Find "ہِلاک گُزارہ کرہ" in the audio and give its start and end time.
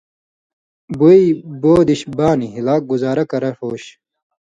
2.55-3.51